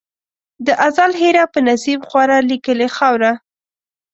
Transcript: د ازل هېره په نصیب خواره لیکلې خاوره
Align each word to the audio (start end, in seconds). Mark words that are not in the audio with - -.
د 0.65 0.67
ازل 0.87 1.11
هېره 1.21 1.43
په 1.53 1.59
نصیب 1.69 1.99
خواره 2.09 2.37
لیکلې 2.49 2.87
خاوره 2.95 3.31